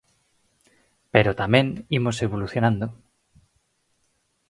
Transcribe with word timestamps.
Pero 1.13 1.37
tamén 1.41 1.65
imos 1.97 2.17
evolucionando. 2.27 2.85